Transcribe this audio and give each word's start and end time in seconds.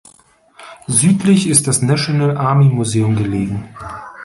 Südlich 0.87 1.45
ist 1.47 1.67
das 1.67 1.83
National 1.83 2.35
Army 2.35 2.65
Museum 2.69 3.15
gelegen. 3.15 3.69